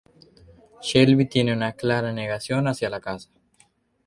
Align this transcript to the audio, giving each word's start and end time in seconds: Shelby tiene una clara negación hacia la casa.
Shelby 0.81 1.25
tiene 1.25 1.53
una 1.53 1.73
clara 1.73 2.11
negación 2.11 2.67
hacia 2.67 2.89
la 2.89 2.99
casa. 3.01 3.29